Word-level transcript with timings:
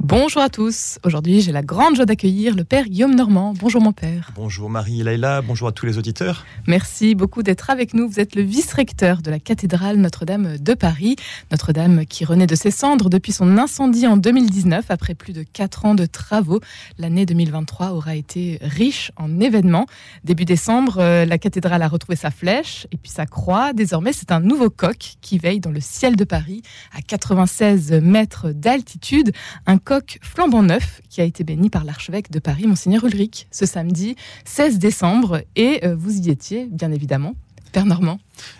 Bonjour 0.00 0.40
à 0.40 0.48
tous. 0.48 1.00
Aujourd'hui, 1.02 1.40
j'ai 1.40 1.50
la 1.50 1.62
grande 1.62 1.96
joie 1.96 2.06
d'accueillir 2.06 2.54
le 2.54 2.62
père 2.62 2.84
Guillaume 2.84 3.16
Normand. 3.16 3.52
Bonjour 3.58 3.82
mon 3.82 3.90
père. 3.90 4.30
Bonjour 4.36 4.70
Marie 4.70 5.02
Laila, 5.02 5.42
bonjour 5.42 5.66
à 5.66 5.72
tous 5.72 5.86
les 5.86 5.98
auditeurs. 5.98 6.46
Merci 6.68 7.16
beaucoup 7.16 7.42
d'être 7.42 7.68
avec 7.68 7.94
nous. 7.94 8.08
Vous 8.08 8.20
êtes 8.20 8.36
le 8.36 8.42
vice-recteur 8.42 9.22
de 9.22 9.30
la 9.32 9.40
cathédrale 9.40 9.96
Notre-Dame 9.96 10.56
de 10.56 10.74
Paris. 10.74 11.16
Notre-Dame 11.50 12.06
qui 12.06 12.24
renaît 12.24 12.46
de 12.46 12.54
ses 12.54 12.70
cendres 12.70 13.10
depuis 13.10 13.32
son 13.32 13.58
incendie 13.58 14.06
en 14.06 14.16
2019 14.16 14.86
après 14.88 15.16
plus 15.16 15.32
de 15.32 15.42
4 15.42 15.84
ans 15.84 15.94
de 15.96 16.06
travaux. 16.06 16.60
L'année 16.98 17.26
2023 17.26 17.90
aura 17.90 18.14
été 18.14 18.60
riche 18.62 19.10
en 19.16 19.40
événements. 19.40 19.86
Début 20.22 20.44
décembre, 20.44 20.98
euh, 21.00 21.24
la 21.24 21.38
cathédrale 21.38 21.82
a 21.82 21.88
retrouvé 21.88 22.14
sa 22.14 22.30
flèche 22.30 22.86
et 22.92 22.98
puis 22.98 23.10
sa 23.10 23.26
croix. 23.26 23.72
Désormais, 23.72 24.12
c'est 24.12 24.30
un 24.30 24.40
nouveau 24.40 24.70
coq 24.70 25.16
qui 25.20 25.38
veille 25.38 25.58
dans 25.58 25.72
le 25.72 25.80
ciel 25.80 26.14
de 26.14 26.24
Paris 26.24 26.62
à 26.96 27.02
96 27.02 27.94
mètres 28.00 28.52
d'altitude. 28.52 29.32
Un 29.66 29.78
coq 29.88 30.18
flambant 30.20 30.62
neuf 30.62 31.00
qui 31.08 31.22
a 31.22 31.24
été 31.24 31.44
béni 31.44 31.70
par 31.70 31.82
l'archevêque 31.82 32.30
de 32.30 32.40
Paris, 32.40 32.66
Monseigneur 32.66 33.04
Ulrich, 33.04 33.46
ce 33.50 33.64
samedi 33.64 34.16
16 34.44 34.78
décembre. 34.78 35.40
Et 35.56 35.80
euh, 35.82 35.96
vous 35.96 36.14
y 36.14 36.28
étiez, 36.28 36.66
bien 36.66 36.92
évidemment. 36.92 37.36
Père 37.72 37.86
Normand. 37.86 38.18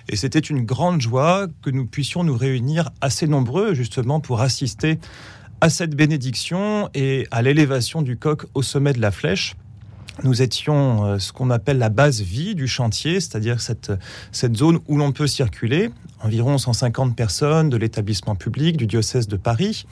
Et 0.09 0.17
c'était 0.17 0.39
une 0.39 0.65
grande 0.65 1.03
joie 1.03 1.47
que 1.61 1.69
nous 1.69 1.85
puissions 1.85 2.25
nous 2.25 2.35
réunir 2.35 2.89
assez 3.03 3.27
nombreux 3.27 3.75
justement 3.75 4.21
pour 4.21 4.41
assister 4.41 4.99
à 5.61 5.69
cette 5.69 5.95
bénédiction 5.95 6.89
et 6.95 7.27
à 7.31 7.43
l'élévation 7.43 8.01
du 8.01 8.17
coq 8.17 8.47
au 8.55 8.63
sommet 8.63 8.95
de 8.95 9.01
la 9.03 9.11
flèche 9.11 9.55
nous 10.25 10.43
étions 10.43 11.05
euh, 11.05 11.19
ce 11.19 11.33
qu'on 11.33 11.51
appelle 11.51 11.79
la 11.79 11.89
base 11.89 12.21
vie 12.21 12.55
du 12.55 12.67
chantier, 12.67 13.21
c'est-à-dire 13.21 13.61
cette, 13.61 13.93
cette 14.33 14.57
zone 14.57 14.79
où 14.89 14.97
l'on 14.97 15.13
peut 15.13 15.27
circuler, 15.27 15.91
environ 16.21 16.59
150 16.59 17.15
personnes 17.15 17.69
de 17.69 17.77
l'établissement 17.77 18.35
public 18.35 18.77
du 18.77 18.87
diocèse 18.87 19.29
de 19.29 19.37
Paris. 19.37 19.87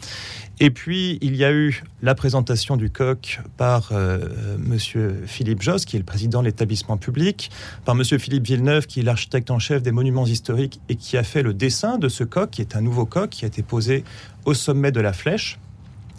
Et 0.59 0.71
puis, 0.71 1.19
il 1.21 1.37
y 1.37 1.45
a 1.45 1.53
eu 1.53 1.83
la 2.03 2.15
présentation 2.15 2.77
du 2.77 2.91
coq 2.91 3.41
par 3.57 3.91
euh, 3.93 4.19
Monsieur 4.59 5.23
Philippe 5.27 5.63
Joss, 5.63 5.85
qui 5.85 5.97
est 5.97 5.99
le 5.99 6.05
président 6.05 6.41
de 6.41 6.47
l'établissement 6.47 6.97
public, 6.97 7.51
par 7.85 7.95
Monsieur 7.95 8.19
Philippe 8.19 8.47
Villeneuve, 8.47 8.87
qui 8.87 9.01
est 9.01 9.03
l'architecte 9.03 9.51
en 9.51 9.59
chef 9.59 9.83
des 9.83 9.93
monuments 9.93 10.27
historiques 10.27 10.81
et 10.89 10.97
qui 10.97 11.17
a 11.17 11.23
fait 11.23 11.43
le 11.43 11.55
dessin 11.55 11.99
de 11.99 12.09
ce 12.09 12.25
coq, 12.25 12.51
qui 12.51 12.63
est 12.63 12.75
un 12.75 12.81
nouveau 12.81 13.07
coq 13.07 13.31
qui 13.31 13.45
a 13.45 13.49
été 13.49 13.63
posé 13.63 14.03
au 14.45 14.55
sommet 14.55 14.93
de 14.93 15.01
la 15.01 15.13
flèche. 15.13 15.59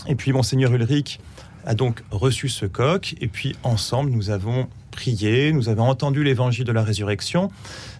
Et 0.08 0.16
puis, 0.16 0.31
Monseigneur 0.31 0.72
Ulrich, 0.72 1.20
a 1.68 1.76
donc 1.76 2.04
reçu 2.10 2.50
ce 2.50 2.66
coq 2.66 3.16
et 3.22 3.28
puis 3.28 3.56
ensemble 3.62 4.10
nous 4.10 4.32
avons 4.32 4.68
prié, 4.90 5.52
nous 5.52 5.70
avons 5.70 5.84
entendu 5.84 6.24
l'évangile 6.24 6.64
de 6.64 6.72
la 6.72 6.82
résurrection, 6.82 7.52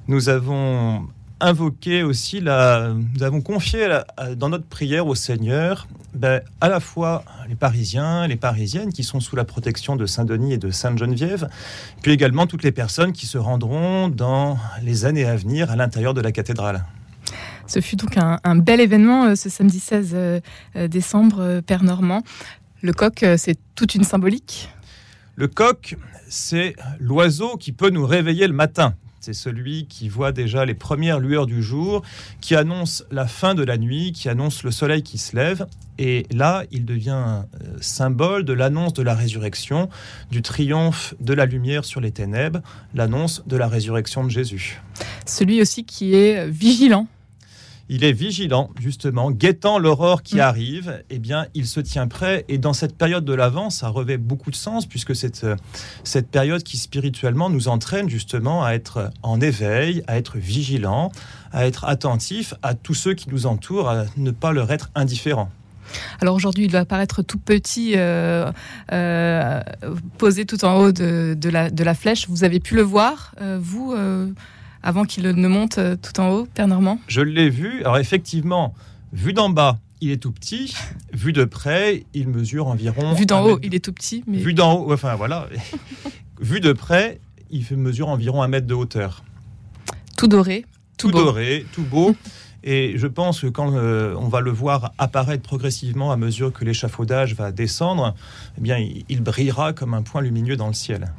nous 0.08 0.30
avons 0.30 1.06
invoqué 1.40 2.02
aussi 2.02 2.40
la, 2.40 2.94
nous 3.14 3.24
avons 3.24 3.42
confié 3.42 3.88
dans 4.36 4.50
notre 4.50 4.66
prière 4.66 5.06
au 5.06 5.14
Seigneur 5.14 5.88
ben, 6.16 6.42
à 6.62 6.70
la 6.70 6.80
fois 6.80 7.24
les 7.48 7.56
Parisiens, 7.56 8.26
les 8.26 8.38
Parisiennes 8.38 8.92
qui 8.92 9.04
sont 9.04 9.20
sous 9.20 9.36
la 9.36 9.46
protection 9.46 9.96
de 9.96 10.08
Saint-Denis 10.08 10.54
et 10.54 10.58
de 10.58 10.72
Sainte-Geneviève, 10.72 11.48
puis 12.02 12.12
également 12.12 12.48
toutes 12.48 12.64
les 12.64 12.72
personnes 12.72 13.12
qui 13.12 13.28
se 13.28 13.38
rendront 13.38 14.08
dans 14.08 14.58
les 14.82 15.06
années 15.06 15.26
à 15.26 15.36
venir 15.36 15.70
à 15.70 15.76
l'intérieur 15.76 16.16
de 16.16 16.22
la 16.22 16.32
cathédrale. 16.32 16.86
Ce 17.68 17.82
fut 17.82 17.98
donc 17.98 18.18
un, 18.18 18.56
bel 18.56 18.80
événement 18.80 19.26
euh, 19.26 19.36
ce 19.36 19.50
samedi 19.50 19.80
16 19.80 20.12
euh, 20.14 20.40
décembre, 20.88 21.42
euh, 21.42 21.62
Père 21.62 21.84
Normand. 21.84 22.24
Le 22.82 22.94
coq, 22.94 23.24
euh, 23.24 23.38
c'est 23.38 23.58
toute 23.76 23.96
une 23.96 24.04
symbolique 24.04 24.70
Le 25.36 25.48
coq, 25.48 25.96
c'est 26.30 26.76
l'oiseau 27.00 27.58
qui 27.58 27.72
peut 27.72 27.90
nous 27.90 28.06
réveiller 28.06 28.48
le 28.48 28.54
matin. 28.54 28.94
C'est 29.20 29.34
celui 29.34 29.88
qui 29.88 30.10
voit 30.10 30.32
déjà 30.32 30.64
les 30.64 30.76
premières 30.76 31.20
lueurs 31.20 31.48
du 31.48 31.64
jour, 31.64 32.04
qui 32.40 32.56
annonce 32.56 33.04
la 33.12 33.28
fin 33.28 33.56
de 33.56 33.64
la 33.64 33.78
nuit, 33.78 34.12
qui 34.12 34.30
annonce 34.30 34.64
le 34.64 34.72
soleil 34.72 35.02
qui 35.02 35.18
se 35.18 35.36
lève. 35.36 35.66
Et 35.98 36.28
là, 36.32 36.64
il 36.72 36.86
devient 36.86 37.44
euh, 37.62 37.78
symbole 37.82 38.46
de 38.46 38.54
l'annonce 38.54 38.94
de 38.94 39.02
la 39.02 39.16
résurrection, 39.16 39.90
du 40.30 40.44
triomphe 40.44 41.16
de 41.20 41.34
la 41.34 41.46
lumière 41.46 41.84
sur 41.84 42.00
les 42.00 42.12
ténèbres, 42.12 42.62
l'annonce 42.94 43.44
de 43.48 43.58
la 43.58 43.68
résurrection 43.68 44.24
de 44.24 44.30
Jésus. 44.30 44.82
Celui 45.26 45.62
aussi 45.62 45.84
qui 45.84 46.14
est 46.14 46.48
vigilant 46.48 47.08
il 47.90 48.04
est 48.04 48.12
vigilant, 48.12 48.70
justement, 48.80 49.32
guettant 49.32 49.80
l'aurore 49.80 50.24
qui 50.24 50.38
mm. 50.38 50.42
arrive, 50.42 51.04
eh 51.10 51.20
bien, 51.20 51.48
il 51.54 51.68
se 51.68 51.80
tient 51.80 52.08
prêt. 52.08 52.46
Et 52.50 52.58
dans 52.58 52.74
cette 52.74 52.98
période 52.98 53.24
de 53.24 53.34
l'Avent, 53.34 53.70
ça 53.70 53.88
revêt 53.88 54.18
beaucoup 54.18 54.52
de 54.52 54.56
sens, 54.56 54.86
puisque 54.86 55.16
cette, 55.16 55.44
euh, 55.44 55.56
cette 56.04 56.30
période 56.30 56.64
qui 56.64 56.78
spirituellement 56.78 57.50
nous 57.50 57.68
entraîne 57.68 58.10
justement 58.10 58.64
à 58.64 58.72
être 58.72 59.12
en 59.24 59.40
éveil, 59.40 60.04
à 60.08 60.18
être 60.18 60.38
vigilant, 60.38 61.12
à 61.52 61.66
être 61.66 61.86
attentif 61.86 62.54
à 62.62 62.74
tous 62.74 62.94
ceux 62.94 63.14
qui 63.14 63.30
nous 63.30 63.46
entourent, 63.46 63.90
à 63.90 64.06
ne 64.18 64.32
pas 64.32 64.52
leur 64.52 64.72
être 64.72 64.90
indifférent. 64.96 65.50
Alors 66.20 66.36
aujourd'hui, 66.36 66.66
il 66.66 66.72
va 66.72 66.80
apparaître 66.80 67.22
tout 67.22 67.38
petit, 67.38 67.94
euh, 67.96 68.52
euh, 68.92 69.62
posé 70.18 70.46
tout 70.46 70.66
en 70.66 70.76
haut 70.82 70.92
de, 70.92 71.38
la, 71.50 71.70
de, 71.70 71.84
la, 71.86 71.94
flèche. 71.94 72.28
Vous 72.28 72.44
avez 72.44 72.60
pu 72.60 72.76
le 72.76 72.82
voir, 72.82 73.34
vous 73.60 73.96
avant 74.84 75.06
qu'il 75.06 75.24
ne 75.24 75.48
monte 75.48 75.78
euh, 75.78 75.96
tout 75.96 76.20
en 76.20 76.30
haut, 76.30 76.48
Père 76.54 76.68
Normand 76.68 77.00
Je 77.08 77.22
l'ai 77.22 77.50
vu. 77.50 77.82
Alors 77.82 77.98
effectivement, 77.98 78.74
vu 79.14 79.34
d'en 79.34 79.50
bas, 79.50 79.80
il 80.02 80.12
est 80.12 80.18
tout 80.18 80.32
petit. 80.32 80.76
Vu 81.14 81.34
de 81.34 81.46
près, 81.46 82.06
il 82.14 82.28
mesure 82.28 82.68
environ. 82.68 83.14
Vu 83.14 83.26
d'en 83.26 83.44
haut, 83.44 83.60
il 83.64 83.74
est 83.74 83.84
tout 83.84 83.94
petit. 83.94 84.24
Mais... 84.28 84.38
Vu 84.38 84.54
d'en 84.54 84.74
haut, 84.74 84.94
enfin 84.94 85.16
voilà. 85.16 85.48
vu 86.40 86.60
de 86.60 86.72
près, 86.74 87.20
il 87.50 87.66
mesure 87.76 88.10
environ 88.10 88.44
un 88.44 88.48
mètre 88.48 88.68
de 88.68 88.76
hauteur. 88.76 89.24
Tout 90.16 90.28
doré. 90.28 90.66
Tout, 90.98 91.12
doré, 91.12 91.66
tout 91.74 91.84
beau. 91.84 92.16
Et 92.70 92.98
je 92.98 93.08
pense 93.08 93.42
que 93.42 93.48
quand 93.48 93.74
euh, 93.74 94.14
on 94.18 94.28
va 94.28 94.42
le 94.42 94.52
voir 94.52 94.92
apparaître 94.98 95.44
progressivement 95.44 96.12
à 96.12 96.18
mesure 96.18 96.52
que 96.52 96.66
l'échafaudage 96.66 97.34
va 97.34 97.52
descendre, 97.52 98.14
eh 98.58 98.62
bien, 98.62 98.78
il, 98.78 99.22
brillera 99.24 99.72
comme 99.72 99.94
un 99.94 100.02
point 100.02 100.22
lumineux 100.22 100.58
dans 100.58 100.68
le 100.68 100.74
ciel. 100.74 101.14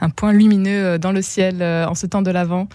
Un 0.00 0.10
point 0.10 0.32
lumineux 0.32 0.84
euh, 0.84 0.98
dans 0.98 1.12
le 1.12 1.22
ciel 1.22 1.62
en 1.62 1.94
ce 1.94 2.06
temps 2.06 2.22
de 2.22 2.30
l'Avent 2.30 2.68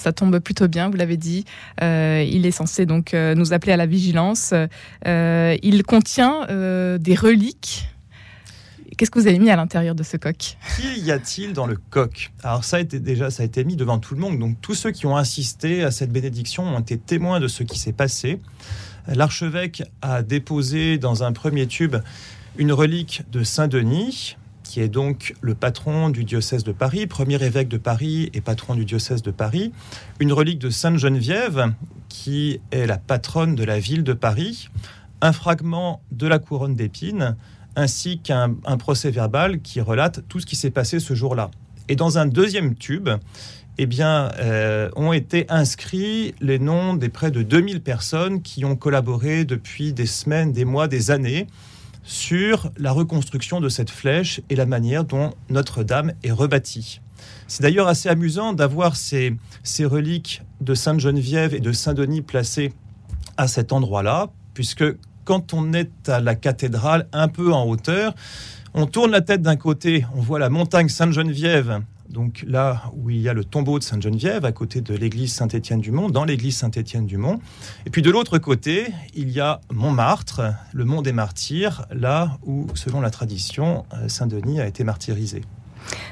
ça 0.00 0.12
tombe 0.12 0.38
plutôt 0.38 0.66
bien, 0.66 0.88
vous 0.88 0.96
l'avez 0.96 1.16
dit. 1.16 1.44
Euh, 1.82 2.24
il 2.26 2.46
est 2.46 2.50
censé 2.50 2.86
donc 2.86 3.14
euh, 3.14 3.34
nous 3.34 3.52
appeler 3.52 3.72
à 3.72 3.76
la 3.76 3.86
vigilance. 3.86 4.54
Euh, 5.06 5.56
il 5.62 5.82
contient 5.84 6.46
des 6.48 7.14
reliques. 7.14 7.88
Qu'est-ce 9.00 9.10
que 9.10 9.18
vous 9.18 9.28
avez 9.28 9.38
mis 9.38 9.48
à 9.48 9.56
l'intérieur 9.56 9.94
de 9.94 10.02
ce 10.02 10.18
coq? 10.18 10.58
Qui 10.76 11.00
y 11.00 11.10
a-t-il 11.10 11.54
dans 11.54 11.66
le 11.66 11.76
coq? 11.76 12.32
Alors 12.42 12.64
ça 12.64 12.76
a 12.76 12.80
été 12.80 13.00
déjà, 13.00 13.30
ça 13.30 13.42
a 13.42 13.46
été 13.46 13.64
mis 13.64 13.74
devant 13.74 13.98
tout 13.98 14.14
le 14.14 14.20
monde. 14.20 14.38
Donc 14.38 14.60
tous 14.60 14.74
ceux 14.74 14.90
qui 14.90 15.06
ont 15.06 15.16
assisté 15.16 15.82
à 15.82 15.90
cette 15.90 16.12
bénédiction 16.12 16.64
ont 16.64 16.80
été 16.80 16.98
témoins 16.98 17.40
de 17.40 17.48
ce 17.48 17.62
qui 17.62 17.78
s'est 17.78 17.94
passé. 17.94 18.42
L'archevêque 19.08 19.84
a 20.02 20.22
déposé 20.22 20.98
dans 20.98 21.24
un 21.24 21.32
premier 21.32 21.66
tube 21.66 21.96
une 22.58 22.72
relique 22.72 23.22
de 23.32 23.42
Saint 23.42 23.68
Denis, 23.68 24.36
qui 24.64 24.82
est 24.82 24.88
donc 24.88 25.34
le 25.40 25.54
patron 25.54 26.10
du 26.10 26.24
diocèse 26.24 26.62
de 26.62 26.72
Paris, 26.72 27.06
premier 27.06 27.42
évêque 27.42 27.68
de 27.68 27.78
Paris 27.78 28.28
et 28.34 28.42
patron 28.42 28.74
du 28.74 28.84
diocèse 28.84 29.22
de 29.22 29.30
Paris, 29.30 29.72
une 30.18 30.34
relique 30.34 30.58
de 30.58 30.68
Sainte 30.68 30.98
Geneviève, 30.98 31.72
qui 32.10 32.60
est 32.70 32.84
la 32.84 32.98
patronne 32.98 33.54
de 33.54 33.64
la 33.64 33.80
ville 33.80 34.04
de 34.04 34.12
Paris, 34.12 34.68
un 35.22 35.32
fragment 35.32 36.02
de 36.12 36.26
la 36.26 36.38
couronne 36.38 36.74
d'épines, 36.74 37.36
ainsi 37.76 38.18
qu'un 38.18 38.54
procès 38.78 39.10
verbal 39.10 39.60
qui 39.60 39.80
relate 39.80 40.20
tout 40.28 40.40
ce 40.40 40.46
qui 40.46 40.56
s'est 40.56 40.70
passé 40.70 41.00
ce 41.00 41.14
jour-là. 41.14 41.50
Et 41.88 41.96
dans 41.96 42.18
un 42.18 42.26
deuxième 42.26 42.74
tube, 42.74 43.08
eh 43.78 43.86
bien, 43.86 44.30
euh, 44.38 44.90
ont 44.94 45.12
été 45.12 45.46
inscrits 45.48 46.34
les 46.40 46.58
noms 46.58 46.94
des 46.94 47.08
près 47.08 47.30
de 47.30 47.42
2000 47.42 47.80
personnes 47.80 48.42
qui 48.42 48.64
ont 48.64 48.76
collaboré 48.76 49.44
depuis 49.44 49.92
des 49.92 50.06
semaines, 50.06 50.52
des 50.52 50.64
mois, 50.64 50.86
des 50.86 51.10
années 51.10 51.46
sur 52.02 52.70
la 52.76 52.92
reconstruction 52.92 53.60
de 53.60 53.68
cette 53.68 53.90
flèche 53.90 54.40
et 54.50 54.56
la 54.56 54.66
manière 54.66 55.04
dont 55.04 55.32
Notre-Dame 55.48 56.12
est 56.22 56.30
rebâtie. 56.30 57.00
C'est 57.46 57.62
d'ailleurs 57.62 57.88
assez 57.88 58.08
amusant 58.08 58.52
d'avoir 58.52 58.96
ces, 58.96 59.36
reliques 59.80 60.42
de 60.60 60.74
Sainte-Geneviève 60.74 61.54
et 61.54 61.60
de 61.60 61.72
Saint-Denis 61.72 62.22
placées 62.22 62.72
à 63.36 63.48
cet 63.48 63.72
endroit-là, 63.72 64.30
puisque 64.54 64.84
quand 65.30 65.54
on 65.54 65.72
est 65.74 66.08
à 66.08 66.18
la 66.18 66.34
cathédrale, 66.34 67.06
un 67.12 67.28
peu 67.28 67.52
en 67.52 67.64
hauteur, 67.64 68.16
on 68.74 68.86
tourne 68.86 69.12
la 69.12 69.20
tête 69.20 69.42
d'un 69.42 69.54
côté, 69.54 70.04
on 70.16 70.20
voit 70.20 70.40
la 70.40 70.50
montagne 70.50 70.88
Sainte-Geneviève 70.88 71.82
donc 72.08 72.44
là 72.48 72.90
où 72.96 73.10
il 73.10 73.20
y 73.20 73.28
a 73.28 73.32
le 73.32 73.44
tombeau 73.44 73.78
de 73.78 73.84
Sainte-Geneviève, 73.84 74.44
à 74.44 74.50
côté 74.50 74.80
de 74.80 74.92
l'église 74.92 75.32
Saint-Étienne-du-Mont, 75.32 76.08
dans 76.10 76.24
l'église 76.24 76.56
Saint-Étienne-du-Mont. 76.56 77.38
Et 77.86 77.90
puis 77.90 78.02
de 78.02 78.10
l'autre 78.10 78.38
côté, 78.38 78.88
il 79.14 79.30
y 79.30 79.38
a 79.38 79.60
Montmartre, 79.72 80.40
le 80.72 80.84
mont 80.84 81.02
des 81.02 81.12
martyrs, 81.12 81.86
là 81.92 82.36
où, 82.42 82.66
selon 82.74 83.00
la 83.00 83.10
tradition, 83.10 83.86
euh, 83.94 84.08
Saint-Denis 84.08 84.60
a 84.60 84.66
été 84.66 84.82
martyrisé. 84.82 85.42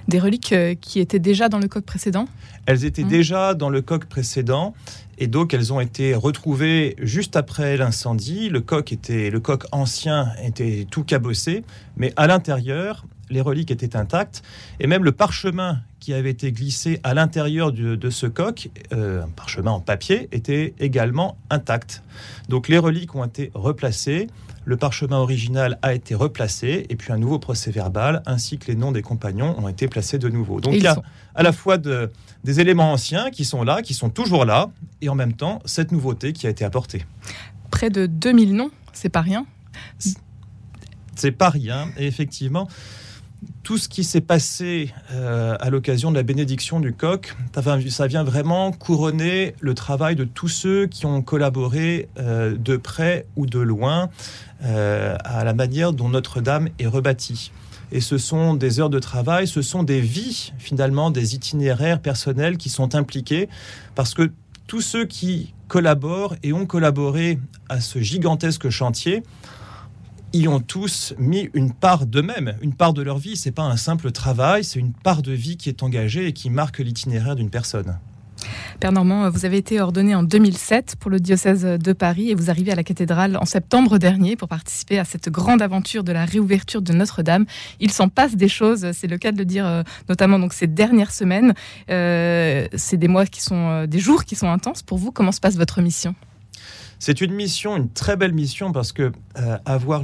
Des 0.09 0.19
reliques 0.19 0.53
euh, 0.53 0.75
qui 0.75 1.01
étaient 1.01 1.19
déjà 1.19 1.49
dans 1.49 1.59
le 1.59 1.69
coq 1.69 1.85
précédent 1.85 2.27
Elles 2.67 2.85
étaient 2.85 3.05
mmh. 3.05 3.09
déjà 3.09 3.55
dans 3.55 3.71
le 3.71 3.83
coq 3.83 4.07
précédent 4.07 4.75
et 5.19 5.27
donc 5.27 5.53
elles 5.53 5.73
ont 5.73 5.81
été 5.81 6.15
retrouvées 6.15 6.95
juste 6.99 7.37
après 7.37 7.77
l'incendie. 7.77 8.49
Le 8.49 8.61
coq 8.61 8.93
était 8.93 9.31
le 9.31 9.41
coq 9.41 9.65
ancien 9.73 10.33
était 10.43 10.87
tout 10.91 11.05
cabossé, 11.05 11.65
mais 11.97 12.13
à 12.17 12.27
l'intérieur, 12.27 13.05
les 13.31 13.41
reliques 13.41 13.71
étaient 13.71 13.97
intactes 13.97 14.43
et 14.81 14.87
même 14.87 15.05
le 15.05 15.13
parchemin 15.13 15.81
qui 16.01 16.15
avait 16.15 16.31
été 16.31 16.53
glissé 16.53 17.01
à 17.03 17.13
l'intérieur 17.15 17.73
de, 17.73 18.11
ce 18.11 18.27
coq, 18.27 18.71
euh, 18.93 19.25
un 19.25 19.29
parchemin 19.29 19.73
en 19.73 19.81
papier, 19.81 20.29
était 20.33 20.75
également 20.79 21.37
intact. 21.51 22.03
Donc 22.49 22.69
les 22.69 22.79
reliques 22.79 23.15
ont 23.15 23.25
été 23.25 23.51
replacées, 23.55 24.29
le 24.69 24.77
parchemin 24.77 25.17
original 25.17 25.79
a 25.81 25.95
été 25.95 26.15
replacé, 26.15 26.85
et 26.91 26.97
puis 26.97 27.11
un 27.11 27.17
nouveau 27.17 27.39
procès 27.39 27.71
verbal 27.71 28.23
ainsi 28.27 28.59
que 28.59 28.67
les 28.67 28.77
noms 28.77 28.93
des 28.93 29.01
compagnons 29.01 29.59
ont 29.59 29.67
été 29.67 29.89
placés 29.89 30.19
de 30.19 30.29
nouveau. 30.29 30.61
Donc 30.61 30.75
il 30.75 30.83
y 30.83 30.87
a 30.87 30.97
à 31.35 31.43
la 31.43 31.53
fois 31.53 31.79
de, 31.79 32.11
des 32.45 32.61
éléments 32.61 32.93
anciens 32.93 33.31
qui 33.31 33.47
sont 33.47 33.63
là, 33.65 33.81
qui 33.81 33.95
sont 33.95 34.11
toujours 34.11 34.45
là, 34.45 34.71
et 35.01 35.09
en 35.09 35.15
même 35.15 35.33
temps 35.33 35.61
cette 35.65 35.91
nouveauté 35.91 36.35
qui 36.35 36.47
a 36.47 36.51
été 36.51 36.67
apportée. 36.67 37.07
Près 37.71 37.89
de 37.89 38.05
2000 38.05 38.55
noms, 38.55 38.71
c'est 38.93 39.09
pas 39.09 39.23
rien 39.23 39.47
c'est 41.19 41.33
pas 41.33 41.51
rien. 41.51 41.89
Et 41.97 42.07
effectivement, 42.07 42.69
tout 43.63 43.79
ce 43.79 43.89
qui 43.89 44.05
s'est 44.05 44.21
passé 44.21 44.93
euh, 45.13 45.57
à 45.61 45.71
l'occasion 45.71 46.11
de 46.11 46.17
la 46.17 46.23
bénédiction 46.23 46.81
du 46.81 46.93
coq, 46.93 47.35
ça 47.91 48.07
vient 48.07 48.25
vraiment 48.25 48.73
couronner 48.73 49.55
le 49.61 49.75
travail 49.75 50.17
de 50.17 50.25
tous 50.25 50.49
ceux 50.49 50.87
qui 50.87 51.07
ont 51.07 51.23
collaboré 51.23 52.09
euh, 52.19 52.57
de 52.57 52.77
près 52.77 53.27
ou 53.37 53.47
de 53.47 53.59
loin 53.59 54.09
euh, 54.65 55.17
à 55.25 55.45
la 55.45 55.55
manière 55.55 55.93
dont 55.93 56.09
Notre-Dame 56.09 56.69
est 56.79 56.87
rebâtie. 56.87 57.53
Et 57.91 58.01
ce 58.01 58.19
sont 58.19 58.55
des 58.55 58.81
heures 58.81 58.91
de 58.91 58.99
travail, 58.99 59.47
ce 59.47 59.63
sont 59.63 59.83
des 59.83 60.01
vies 60.01 60.53
finalement, 60.59 61.11
des 61.11 61.35
itinéraires 61.35 62.01
personnels 62.01 62.59
qui 62.59 62.69
sont 62.69 62.95
impliqués, 62.95 63.49
parce 63.95 64.15
que 64.15 64.31
tous 64.67 64.83
ceux 64.83 65.07
qui 65.07 65.55
collaborent 65.69 66.35
et 66.43 66.53
ont 66.53 66.67
collaboré 66.67 67.39
à 67.69 67.81
ce 67.81 67.99
gigantesque 67.99 68.69
chantier, 68.69 69.23
y 70.33 70.49
ont 70.49 70.61
tous 70.61 71.15
mis 71.19 71.49
une 71.55 71.73
part 71.73 72.07
d'eux-mêmes, 72.07 72.57
une 72.63 72.75
part 72.75 72.93
de 72.93 73.03
leur 73.03 73.19
vie. 73.19 73.37
C'est 73.37 73.53
pas 73.53 73.63
un 73.63 73.77
simple 73.77 74.11
travail, 74.13 74.65
c'est 74.65 74.79
une 74.79 74.93
part 74.93 75.23
de 75.23 75.33
vie 75.33 75.57
qui 75.57 75.69
est 75.69 75.83
engagée 75.83 76.27
et 76.27 76.33
qui 76.33 76.51
marque 76.51 76.79
l'itinéraire 76.79 77.37
d'une 77.37 77.51
personne. 77.51 77.99
Père 78.81 78.93
Normand, 78.93 79.29
vous 79.31 79.45
avez 79.45 79.57
été 79.57 79.81
ordonné 79.81 80.15
en 80.15 80.23
2007 80.23 80.97
pour 81.01 81.11
le 81.11 81.19
diocèse 81.19 81.65
de 81.65 81.93
Paris 81.93 82.31
et 82.31 82.35
vous 82.35 82.51
arrivez 82.51 82.71
à 82.71 82.77
la 82.77 82.85
cathédrale 82.85 83.37
en 83.37 83.45
septembre 83.45 83.99
dernier 83.99 84.37
pour 84.37 84.49
participer 84.49 84.99
à 84.99 85.05
cette 85.05 85.29
grande 85.29 85.63
aventure 85.63 86.05
de 86.05 86.13
la 86.13 86.25
réouverture 86.25 86.83
de 86.83 86.93
Notre-Dame. 86.93 87.45
Il 87.81 87.91
s'en 87.91 88.09
passe 88.09 88.37
des 88.37 88.49
choses, 88.49 88.93
c'est 88.93 89.09
le 89.09 89.19
cas 89.19 89.33
de 89.33 89.39
le 89.39 89.45
dire, 89.45 89.67
euh, 89.67 89.83
notamment 90.09 90.39
donc 90.39 90.53
ces 90.53 90.67
dernières 90.67 91.11
semaines. 91.11 91.55
Euh, 91.91 92.69
c'est 92.77 92.97
des 92.97 93.09
mois 93.09 93.27
qui 93.27 93.43
sont, 93.43 93.69
euh, 93.69 93.87
des 93.87 93.99
jours 93.99 94.25
qui 94.25 94.37
sont 94.37 94.49
intenses 94.49 94.83
pour 94.83 94.99
vous. 94.99 95.11
Comment 95.11 95.33
se 95.33 95.41
passe 95.41 95.57
votre 95.57 95.81
mission? 95.81 96.15
C'est 96.99 97.21
une 97.21 97.33
mission, 97.33 97.77
une 97.77 97.91
très 97.91 98.17
belle 98.17 98.33
mission, 98.33 98.73
parce 98.73 98.93
que 98.93 99.13
euh, 99.39 99.59
avoir 99.65 100.03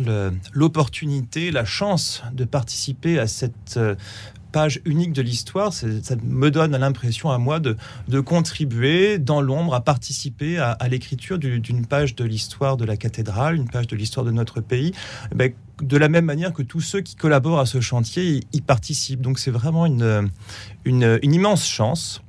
l'opportunité, 0.52 1.50
la 1.50 1.64
chance 1.64 2.22
de 2.32 2.44
participer 2.44 3.18
à 3.18 3.26
cette 3.26 3.76
euh, 3.76 3.94
page 4.52 4.80
unique 4.84 5.12
de 5.12 5.20
l'histoire, 5.20 5.72
ça 5.72 5.86
me 6.22 6.48
donne 6.48 6.76
l'impression 6.76 7.32
à 7.32 7.38
moi 7.38 7.58
de, 7.58 7.76
contribuer 8.20 9.18
dans 9.18 9.40
l'ombre 9.40 9.74
à 9.74 9.80
participer 9.80 10.58
à, 10.58 10.78
l'écriture 10.88 11.38
d'une 11.38 11.86
page 11.86 12.14
de 12.14 12.22
l'histoire 12.22 12.76
de 12.76 12.84
la 12.84 12.96
cathédrale, 12.96 13.56
une 13.56 13.68
page 13.68 13.88
de 13.88 13.96
l'histoire 13.96 14.24
de 14.24 14.30
notre 14.30 14.60
pays. 14.60 14.92
Eh 15.32 15.34
ben, 15.34 15.52
de 15.82 15.96
la 15.96 16.08
même 16.08 16.24
manière 16.24 16.52
que 16.52 16.62
tous 16.62 16.80
ceux 16.80 17.00
qui 17.00 17.16
collaborent 17.16 17.58
à 17.58 17.66
ce 17.66 17.80
chantier 17.80 18.42
y, 18.52 18.60
participent. 18.60 19.20
Donc 19.20 19.40
c'est 19.40 19.50
vraiment 19.50 19.86
une, 19.86 20.30
immense 20.86 21.66
chance. 21.66 22.22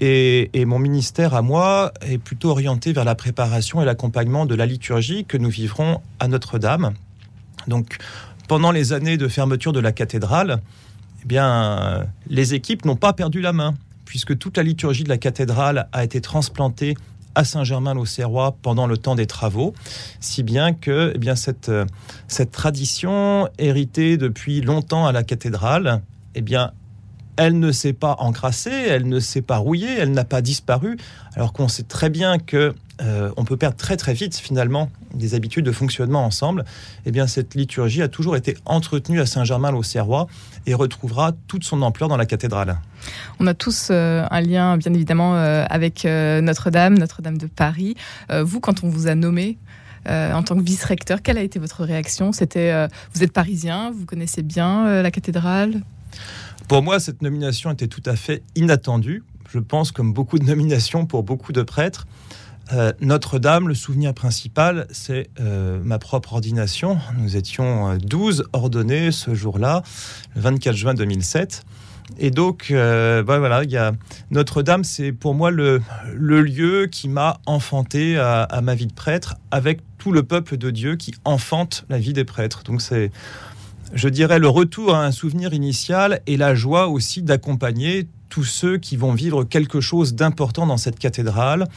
Et, 0.00 0.64
mon 0.66 0.78
ministère 0.78 1.34
à 1.34 1.42
moi 1.42 1.92
est 2.02 2.18
plutôt 2.18 2.50
orienté 2.50 2.92
vers 2.92 3.04
la 3.04 3.14
préparation 3.14 3.80
et 3.80 3.84
l'accompagnement 3.84 4.46
de 4.46 4.54
la 4.54 4.66
liturgie 4.66 5.24
que 5.24 5.36
nous 5.36 5.50
vivrons 5.50 6.00
à 6.18 6.28
Notre-Dame. 6.28 6.94
Donc, 7.68 7.98
pendant 8.48 8.72
les 8.72 8.92
années 8.92 9.16
de 9.16 9.28
fermeture 9.28 9.72
de 9.72 9.80
la 9.80 9.92
cathédrale, 9.92 10.60
eh 11.22 11.26
bien, 11.26 12.06
les 12.28 12.54
équipes 12.54 12.84
n'ont 12.84 12.96
pas 12.96 13.12
perdu 13.12 13.40
la 13.40 13.52
main, 13.52 13.74
puisque 14.04 14.36
toute 14.36 14.56
la 14.56 14.62
liturgie 14.62 15.04
de 15.04 15.08
la 15.08 15.18
cathédrale 15.18 15.88
a 15.92 16.04
été 16.04 16.20
transplantée 16.20 16.94
à 17.34 17.44
Saint-Germain-l'Auxerrois 17.44 18.56
pendant 18.62 18.86
le 18.86 18.96
temps 18.96 19.14
des 19.14 19.26
travaux, 19.26 19.74
si 20.20 20.42
bien 20.42 20.72
que 20.72 21.12
eh 21.14 21.18
bien, 21.18 21.34
cette, 21.34 21.70
cette 22.28 22.50
tradition 22.52 23.48
héritée 23.58 24.16
depuis 24.16 24.60
longtemps 24.60 25.06
à 25.06 25.12
la 25.12 25.24
cathédrale, 25.24 26.02
eh 26.34 26.42
bien, 26.42 26.72
elle 27.36 27.58
ne 27.58 27.72
s'est 27.72 27.92
pas 27.92 28.16
encrassée, 28.18 28.70
elle 28.70 29.08
ne 29.08 29.20
s'est 29.20 29.42
pas 29.42 29.56
rouillée, 29.56 29.96
elle 29.98 30.12
n'a 30.12 30.24
pas 30.24 30.42
disparu, 30.42 30.96
alors 31.34 31.52
qu'on 31.52 31.68
sait 31.68 31.82
très 31.82 32.10
bien 32.10 32.38
que 32.38 32.74
euh, 33.02 33.30
on 33.36 33.44
peut 33.44 33.56
perdre 33.56 33.76
très 33.76 33.96
très 33.96 34.14
vite 34.14 34.36
finalement 34.36 34.88
des 35.14 35.34
habitudes 35.34 35.64
de 35.64 35.72
fonctionnement 35.72 36.24
ensemble. 36.24 36.64
Eh 37.06 37.10
bien, 37.10 37.26
cette 37.26 37.54
liturgie 37.54 38.02
a 38.02 38.08
toujours 38.08 38.36
été 38.36 38.56
entretenue 38.64 39.20
à 39.20 39.26
Saint-Germain-l'Auxerrois 39.26 40.28
et 40.66 40.74
retrouvera 40.74 41.32
toute 41.48 41.64
son 41.64 41.82
ampleur 41.82 42.08
dans 42.08 42.16
la 42.16 42.26
cathédrale. 42.26 42.78
On 43.40 43.46
a 43.46 43.54
tous 43.54 43.88
euh, 43.90 44.24
un 44.30 44.40
lien, 44.40 44.76
bien 44.76 44.94
évidemment, 44.94 45.36
euh, 45.36 45.64
avec 45.68 46.04
Notre-Dame, 46.04 46.96
Notre-Dame 46.98 47.38
de 47.38 47.46
Paris. 47.46 47.96
vous, 48.30 48.60
quand 48.60 48.84
on 48.84 48.88
vous 48.88 49.08
a 49.08 49.14
nommé 49.14 49.58
en 50.06 50.42
tant 50.42 50.54
que 50.54 50.62
vice-recteur, 50.62 51.22
quelle 51.22 51.38
a 51.38 51.42
été 51.42 51.58
votre 51.58 51.82
réaction? 51.82 52.32
C'était, 52.32 52.88
vous 53.14 53.22
êtes 53.24 53.32
parisien, 53.32 53.90
vous 53.90 54.04
connaissez 54.04 54.42
bien 54.42 55.02
la 55.02 55.10
cathédrale? 55.10 55.80
Pour 56.68 56.82
moi, 56.82 57.00
cette 57.00 57.22
nomination 57.22 57.70
était 57.70 57.88
tout 57.88 58.02
à 58.06 58.16
fait 58.16 58.42
inattendue. 58.56 59.22
Je 59.50 59.58
pense, 59.58 59.92
comme 59.92 60.12
beaucoup 60.12 60.38
de 60.38 60.44
nominations 60.44 61.06
pour 61.06 61.22
beaucoup 61.22 61.52
de 61.52 61.62
prêtres. 61.62 62.06
Euh, 62.72 62.92
Notre-Dame, 63.00 63.68
le 63.68 63.74
souvenir 63.74 64.14
principal, 64.14 64.86
c'est 64.90 65.28
euh, 65.40 65.78
ma 65.84 65.98
propre 65.98 66.32
ordination. 66.32 66.98
Nous 67.18 67.36
étions 67.36 67.96
12 67.98 68.40
euh, 68.40 68.44
ordonnés 68.52 69.12
ce 69.12 69.34
jour-là, 69.34 69.82
le 70.34 70.40
24 70.40 70.74
juin 70.74 70.94
2007. 70.94 71.64
Et 72.18 72.30
donc, 72.30 72.70
bah, 72.70 73.22
voilà, 73.22 73.62
Notre-Dame, 74.30 74.84
c'est 74.84 75.12
pour 75.12 75.34
moi 75.34 75.50
le, 75.50 75.80
lieu 76.14 76.86
qui 76.86 77.08
m'a 77.08 77.40
enfanté 77.46 78.18
à, 78.18 78.42
à, 78.42 78.60
ma 78.60 78.74
vie 78.74 78.86
de 78.86 78.92
prêtre, 78.92 79.36
avec 79.50 79.80
tout 79.96 80.12
le 80.12 80.22
peuple 80.22 80.58
de 80.58 80.70
Dieu 80.70 80.96
qui 80.96 81.14
enfante 81.24 81.86
la 81.88 81.98
vie 81.98 82.12
des 82.12 82.24
prêtres. 82.24 82.62
Donc 82.62 82.82
c'est 82.82 83.10
je 83.92 84.08
dirais, 84.08 84.38
le 84.38 84.48
retour 84.48 84.94
à 84.94 85.04
un 85.04 85.12
souvenir 85.12 85.52
initial 85.52 86.20
et 86.26 86.36
la 86.36 86.54
joie 86.54 86.88
aussi 86.88 87.22
d'accompagner 87.22 88.08
tous 88.28 88.44
ceux 88.44 88.78
qui 88.78 88.96
vont 88.96 89.12
vivre 89.12 89.44
quelque 89.44 89.80
chose 89.80 90.14
d'important 90.14 90.66
dans 90.66 90.76
cette 90.76 90.98
cathédrale. 90.98 91.68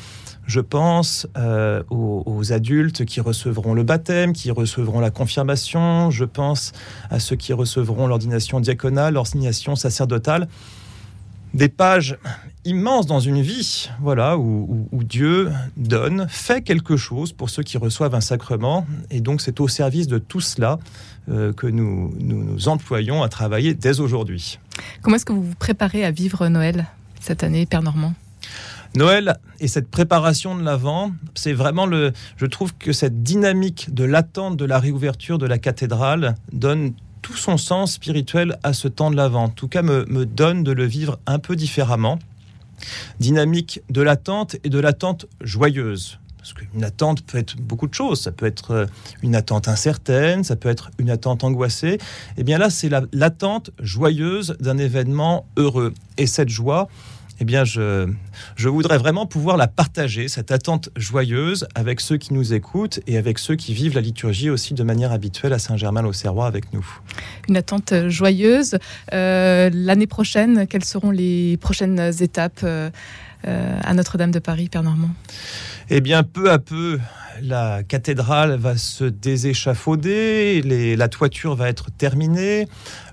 Je 0.47 0.61
pense 0.61 1.27
euh, 1.37 1.83
aux, 1.89 2.53
adultes 2.53 3.03
qui 3.03 3.19
recevront 3.19 3.73
le 3.73 3.83
baptême, 3.83 4.31
qui 4.31 4.49
recevront 4.49 5.01
la 5.01 5.11
confirmation. 5.11 6.09
Je 6.09 6.23
pense 6.23 6.71
à 7.09 7.19
ceux 7.19 7.35
qui 7.35 7.51
recevront 7.51 8.07
l'ordination 8.07 8.59
diaconale, 8.61 9.15
l'ordination 9.15 9.75
sacerdotale 9.75 10.47
des 11.53 11.69
pages 11.69 12.17
immenses 12.67 13.05
dans 13.05 13.19
une 13.19 13.41
vie, 13.41 13.89
voilà, 14.01 14.37
où, 14.37 14.87
Dieu 15.03 15.51
donne, 15.77 16.27
fait 16.29 16.61
quelque 16.61 16.97
chose 16.97 17.31
pour 17.31 17.49
ceux 17.49 17.63
qui 17.63 17.77
reçoivent 17.77 18.13
un 18.13 18.21
sacrement, 18.21 18.85
et 19.09 19.21
donc 19.21 19.41
c'est 19.41 19.59
au 19.59 19.67
service 19.67 20.07
de 20.07 20.17
tout 20.17 20.41
cela 20.41 20.77
euh, 21.29 21.53
que 21.53 21.67
nous, 21.67 22.13
nous 22.19 22.67
employons 22.67 23.23
à 23.23 23.29
travailler 23.29 23.73
dès 23.73 23.99
aujourd'hui. 23.99 24.59
Comment 25.01 25.15
est-ce 25.15 25.25
que 25.25 25.33
vous 25.33 25.43
vous 25.43 25.55
préparez 25.55 26.03
à 26.03 26.11
vivre 26.11 26.47
Noël 26.49 26.87
cette 27.21 27.43
année, 27.43 27.65
Père 27.65 27.81
Normand? 27.81 28.13
Noël 28.95 29.37
et 29.59 29.67
cette 29.67 29.89
préparation 29.89 30.55
de 30.55 30.63
l'Avent, 30.63 31.11
c'est 31.35 31.53
vraiment 31.53 31.85
le. 31.85 32.13
Je 32.37 32.45
trouve 32.45 32.73
que 32.73 32.93
cette 32.93 33.21
dynamique 33.21 33.93
de 33.93 34.03
l'attente 34.03 34.57
de 34.57 34.65
la 34.65 34.79
réouverture 34.79 35.37
de 35.37 35.45
la 35.45 35.57
cathédrale 35.57 36.35
donne 36.51 36.93
tout 37.21 37.35
son 37.35 37.57
sens 37.57 37.93
spirituel 37.93 38.57
à 38.63 38.73
ce 38.73 38.87
temps 38.87 39.11
de 39.11 39.15
l'Avent. 39.15 39.43
En 39.43 39.49
tout 39.49 39.67
cas, 39.67 39.81
me, 39.81 40.05
me 40.05 40.25
donne 40.25 40.63
de 40.63 40.71
le 40.71 40.85
vivre 40.85 41.19
un 41.25 41.39
peu 41.39 41.55
différemment. 41.55 42.19
Dynamique 43.19 43.81
de 43.89 44.01
l'attente 44.01 44.55
et 44.63 44.69
de 44.69 44.79
l'attente 44.79 45.25
joyeuse. 45.41 46.19
Parce 46.37 46.53
qu'une 46.53 46.83
attente 46.83 47.23
peut 47.25 47.37
être 47.37 47.57
beaucoup 47.57 47.87
de 47.87 47.93
choses. 47.93 48.21
Ça 48.21 48.31
peut 48.31 48.45
être 48.45 48.71
euh, 48.71 48.85
une 49.21 49.35
attente 49.35 49.67
incertaine, 49.67 50.45
ça 50.45 50.55
peut 50.55 50.69
être 50.69 50.91
une 50.97 51.09
attente 51.09 51.43
angoissée. 51.43 51.95
Et 51.95 51.99
eh 52.37 52.43
bien 52.43 52.57
là, 52.57 52.69
c'est 52.69 52.89
l'attente 53.11 53.71
joyeuse 53.81 54.55
d'un 54.61 54.77
événement 54.77 55.45
heureux. 55.57 55.93
Et 56.17 56.25
cette 56.25 56.49
joie, 56.49 56.87
eh 57.39 57.45
bien, 57.45 57.63
je, 57.63 58.07
je 58.55 58.69
voudrais 58.69 58.97
vraiment 58.97 59.25
pouvoir 59.25 59.57
la 59.57 59.67
partager, 59.67 60.27
cette 60.27 60.51
attente 60.51 60.89
joyeuse, 60.95 61.67
avec 61.75 62.01
ceux 62.01 62.17
qui 62.17 62.33
nous 62.33 62.53
écoutent 62.53 62.99
et 63.05 63.17
avec 63.17 63.37
ceux 63.39 63.55
qui 63.55 63.73
vivent 63.73 63.95
la 63.95 64.01
liturgie 64.01 64.49
aussi 64.49 64.73
de 64.73 64.83
manière 64.83 65.11
habituelle 65.11 65.53
à 65.53 65.59
Saint-Germain-l'Auxerrois 65.59 66.47
avec 66.47 66.73
nous. 66.73 66.85
Une 67.47 67.57
attente 67.57 67.93
joyeuse. 68.07 68.77
Euh, 69.13 69.69
l'année 69.73 70.07
prochaine, 70.07 70.67
quelles 70.67 70.85
seront 70.85 71.11
les 71.11 71.57
prochaines 71.57 72.11
étapes 72.21 72.61
euh, 72.63 72.89
euh, 73.47 73.79
à 73.83 73.93
Notre-Dame 73.93 74.31
de 74.31 74.39
Paris, 74.39 74.69
Père 74.69 74.83
Normand? 74.83 75.11
Eh 75.89 76.01
bien, 76.01 76.23
peu 76.23 76.51
à 76.51 76.59
peu, 76.59 76.99
la 77.41 77.83
cathédrale 77.83 78.57
va 78.57 78.77
se 78.77 79.03
déséchafauder, 79.03 80.61
la 80.95 81.07
toiture 81.07 81.55
va 81.55 81.69
être 81.69 81.91
terminée, 81.91 82.67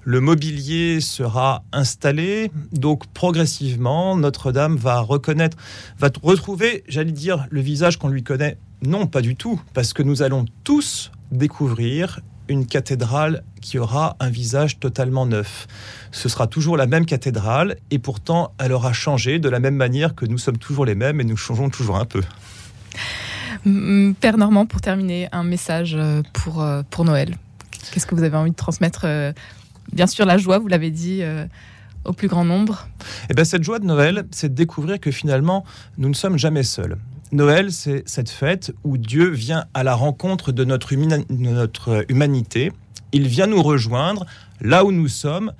le 0.04 0.21
mobilier 0.21 1.00
sera 1.00 1.64
installé, 1.73 2.50
donc 2.73 3.07
progressivement, 3.12 4.16
Notre-Dame 4.16 4.76
va 4.76 5.00
reconnaître, 5.00 5.57
va 5.99 6.11
retrouver, 6.23 6.85
j'allais 6.88 7.12
dire, 7.12 7.47
le 7.50 7.61
visage 7.61 7.99
qu'on 7.99 8.09
lui 8.09 8.23
connaît. 8.23 8.59
Non, 8.83 9.07
pas 9.07 9.21
du 9.21 9.37
tout, 9.37 9.61
parce 9.73 9.93
que 9.93 10.02
nous 10.02 10.23
allons 10.23 10.45
tous 10.62 11.11
découvrir 11.31 12.21
une 12.49 12.66
cathédrale 12.66 13.43
qui 13.62 13.78
aura 13.78 14.16
un 14.21 14.28
visage 14.28 14.78
totalement 14.78 15.25
neuf. 15.25 15.66
Ce 16.12 16.28
sera 16.28 16.47
toujours 16.47 16.76
la 16.76 16.87
même 16.87 17.07
cathédrale 17.07 17.76
et 17.90 17.99
pourtant 17.99 18.52
elle 18.59 18.73
aura 18.73 18.93
changé 18.93 19.38
de 19.38 19.49
la 19.49 19.61
même 19.61 19.76
manière 19.76 20.14
que 20.14 20.26
nous 20.26 20.37
sommes 20.37 20.59
toujours 20.59 20.85
les 20.85 20.95
mêmes 20.95 21.21
et 21.21 21.25
nous 21.25 21.38
changeons 21.38 21.71
toujours 21.71 21.97
un 21.97 22.04
peu. 22.04 22.21
Père 24.21 24.37
Normand, 24.37 24.66
pour 24.66 24.83
terminer, 24.83 25.28
un 25.33 25.42
message 25.42 25.94
euh, 25.94 26.23
pour, 26.35 26.62
euh, 26.62 26.83
pour 26.90 27.06
Noël. 27.06 27.35
Qu'est-ce 27.92 28.06
que 28.06 28.14
vous 28.14 28.23
avez 28.23 28.37
envie 28.37 28.50
de 28.50 28.56
transmettre 28.56 29.02
euh, 29.04 29.33
Bien 29.92 30.06
sûr, 30.06 30.26
la 30.26 30.37
joie, 30.37 30.59
vous 30.59 30.68
l'avez 30.68 30.90
dit, 30.90 31.23
au 32.04 32.12
plus 32.12 32.26
grand 32.28 32.44
nombre. 32.44 32.88
Eh 33.28 33.35
bien, 33.35 33.44
cette 33.44 33.62
joie 33.62 33.78
de 33.78 33.85
Noël, 33.85 34.26
c'est 34.30 34.49
de 34.49 34.54
découvrir 34.54 34.99
que 34.99 35.11
finalement, 35.11 35.64
nous 35.99 36.09
ne 36.09 36.14
sommes 36.14 36.38
jamais 36.38 36.62
seuls. 36.62 36.97
Noël, 37.33 37.71
c'est 37.71 38.02
cette 38.06 38.30
fête 38.30 38.73
où 38.83 38.97
Dieu 38.97 39.28
vient 39.28 39.66
à 39.75 39.83
la 39.83 39.94
rencontre 39.94 40.52
de 40.52 40.64
notre, 40.64 40.94
notre 41.28 42.06
humanité. 42.09 42.73
Il 43.12 43.28
vient 43.28 43.47
nous 43.47 43.62
rejoindre 43.62 44.25
là 44.62 44.85
où 44.85 44.90
nous 44.92 45.09
sommes, 45.09 45.52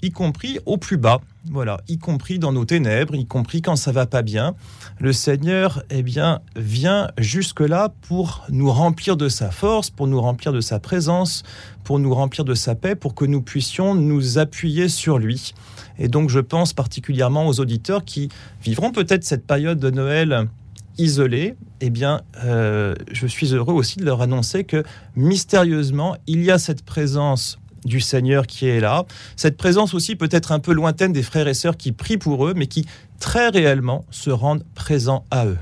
y 0.00 0.10
compris 0.10 0.60
au 0.64 0.76
plus 0.76 0.96
bas. 0.96 1.20
Voilà, 1.50 1.80
y 1.88 1.98
compris 1.98 2.38
dans 2.38 2.52
nos 2.52 2.64
ténèbres, 2.64 3.16
y 3.16 3.26
compris 3.26 3.62
quand 3.62 3.74
ça 3.74 3.90
va 3.90 4.06
pas 4.06 4.22
bien. 4.22 4.54
Le 5.00 5.12
Seigneur, 5.12 5.82
eh 5.90 6.04
bien, 6.04 6.40
vient 6.54 7.08
jusque-là 7.18 7.92
pour 8.02 8.44
nous 8.48 8.70
remplir 8.70 9.16
de 9.16 9.28
sa 9.28 9.50
force, 9.50 9.90
pour 9.90 10.06
nous 10.06 10.20
remplir 10.20 10.52
de 10.52 10.60
sa 10.60 10.78
présence, 10.78 11.42
pour 11.82 11.98
nous 11.98 12.14
remplir 12.14 12.44
de 12.44 12.54
sa 12.54 12.76
paix, 12.76 12.94
pour 12.94 13.16
que 13.16 13.24
nous 13.24 13.42
puissions 13.42 13.96
nous 13.96 14.38
appuyer 14.38 14.88
sur 14.88 15.18
lui. 15.18 15.52
Et 15.98 16.06
donc, 16.06 16.30
je 16.30 16.38
pense 16.38 16.72
particulièrement 16.72 17.48
aux 17.48 17.58
auditeurs 17.58 18.04
qui 18.04 18.28
vivront 18.62 18.92
peut-être 18.92 19.24
cette 19.24 19.44
période 19.44 19.80
de 19.80 19.90
Noël 19.90 20.48
isolés, 20.96 21.56
eh 21.80 21.90
bien, 21.90 22.20
euh, 22.44 22.94
je 23.10 23.26
suis 23.26 23.52
heureux 23.54 23.74
aussi 23.74 23.98
de 23.98 24.04
leur 24.04 24.22
annoncer 24.22 24.62
que 24.62 24.84
mystérieusement, 25.16 26.16
il 26.26 26.44
y 26.44 26.50
a 26.50 26.58
cette 26.58 26.84
présence 26.84 27.58
du 27.84 28.00
Seigneur 28.00 28.46
qui 28.46 28.66
est 28.66 28.80
là, 28.80 29.04
cette 29.36 29.56
présence 29.56 29.94
aussi 29.94 30.16
peut-être 30.16 30.52
un 30.52 30.58
peu 30.58 30.72
lointaine 30.72 31.12
des 31.12 31.22
frères 31.22 31.48
et 31.48 31.54
sœurs 31.54 31.76
qui 31.76 31.92
prient 31.92 32.18
pour 32.18 32.46
eux, 32.46 32.54
mais 32.54 32.66
qui 32.66 32.86
très 33.18 33.48
réellement 33.48 34.04
se 34.10 34.30
rendent 34.30 34.64
présents 34.74 35.24
à 35.30 35.46
eux. 35.46 35.58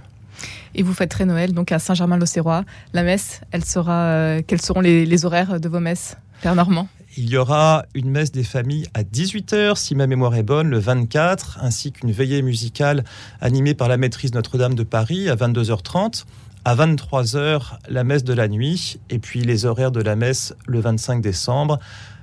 Et 0.74 0.82
vous 0.82 0.94
fêterez 0.94 1.24
Noël 1.24 1.52
donc 1.52 1.72
à 1.72 1.78
Saint-Germain-l'Auxerrois. 1.78 2.64
La 2.92 3.02
messe, 3.02 3.40
elle 3.50 3.64
sera, 3.64 4.04
euh, 4.04 4.42
quels 4.46 4.60
seront 4.60 4.80
les, 4.80 5.04
les 5.04 5.24
horaires 5.24 5.60
de 5.60 5.68
vos 5.68 5.80
messes, 5.80 6.16
Père 6.42 6.54
Normand? 6.54 6.88
Il 7.16 7.28
y 7.28 7.36
aura 7.36 7.86
une 7.94 8.08
messe 8.08 8.30
des 8.30 8.44
familles 8.44 8.86
à 8.94 9.02
18h, 9.02 9.76
si 9.76 9.96
ma 9.96 10.06
mémoire 10.06 10.36
est 10.36 10.44
bonne, 10.44 10.70
le 10.70 10.78
24, 10.78 11.58
ainsi 11.60 11.90
qu'une 11.90 12.12
veillée 12.12 12.40
musicale 12.40 13.02
animée 13.40 13.74
par 13.74 13.88
la 13.88 13.96
maîtrise 13.96 14.32
Notre-Dame 14.32 14.76
de 14.76 14.84
Paris 14.84 15.28
à 15.28 15.34
22h30. 15.34 16.24
À 16.64 16.74
23h, 16.74 17.78
la 17.88 18.04
messe 18.04 18.22
de 18.22 18.34
la 18.34 18.46
nuit, 18.46 19.00
et 19.08 19.18
puis 19.18 19.40
les 19.40 19.64
horaires 19.64 19.92
de 19.92 20.02
la 20.02 20.14
messe 20.14 20.54
le 20.66 20.80
25 20.80 21.22
décembre. 21.22 21.78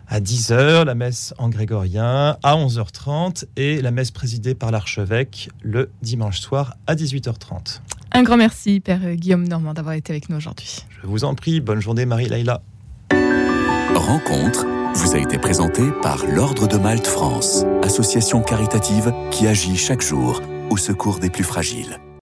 À 0.07 0.19
10h, 0.19 0.85
la 0.85 0.93
messe 0.93 1.33
en 1.39 1.49
grégorien, 1.49 2.37
à 2.43 2.55
11h30, 2.55 3.45
et 3.55 3.81
la 3.81 3.89
messe 3.89 4.11
présidée 4.11 4.53
par 4.53 4.69
l'archevêque 4.69 5.49
le 5.63 5.89
dimanche 6.03 6.39
soir 6.39 6.75
à 6.85 6.95
18h30. 6.95 7.81
Un 8.11 8.23
grand 8.23 8.37
merci, 8.37 8.79
Père 8.79 9.15
Guillaume 9.15 9.47
Normand, 9.47 9.73
d'avoir 9.73 9.95
été 9.95 10.13
avec 10.13 10.29
nous 10.29 10.37
aujourd'hui. 10.37 10.85
Je 11.01 11.07
vous 11.07 11.25
en 11.25 11.33
prie, 11.33 11.59
bonne 11.59 11.81
journée 11.81 12.05
Marie-Laïla. 12.05 12.61
Rencontre 13.95 14.65
vous 14.93 15.15
a 15.15 15.19
été 15.19 15.37
présenté 15.37 15.83
par 16.01 16.25
l'Ordre 16.25 16.67
de 16.67 16.77
Malte 16.77 17.07
France, 17.07 17.65
association 17.83 18.41
caritative 18.41 19.13
qui 19.31 19.47
agit 19.47 19.75
chaque 19.75 20.01
jour 20.01 20.41
au 20.69 20.77
secours 20.77 21.19
des 21.19 21.29
plus 21.29 21.43
fragiles. 21.43 21.99